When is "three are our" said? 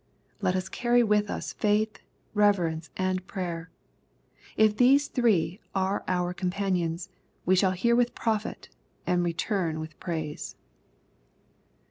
5.11-6.33